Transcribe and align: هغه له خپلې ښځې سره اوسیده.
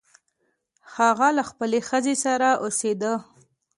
هغه 0.95 1.27
له 1.37 1.43
خپلې 1.49 1.79
ښځې 1.89 2.15
سره 2.25 2.49
اوسیده. 2.63 3.13